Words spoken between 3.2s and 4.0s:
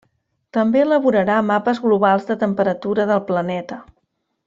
planeta.